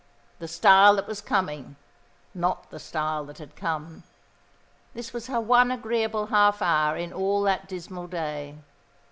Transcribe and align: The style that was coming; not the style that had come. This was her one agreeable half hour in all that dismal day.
The 0.39 0.47
style 0.47 0.95
that 0.95 1.05
was 1.05 1.21
coming; 1.21 1.75
not 2.33 2.71
the 2.71 2.79
style 2.79 3.23
that 3.25 3.37
had 3.37 3.55
come. 3.55 4.01
This 4.95 5.13
was 5.13 5.27
her 5.27 5.39
one 5.39 5.69
agreeable 5.69 6.25
half 6.33 6.59
hour 6.59 6.97
in 6.97 7.13
all 7.13 7.43
that 7.43 7.67
dismal 7.67 8.07
day. 8.07 8.57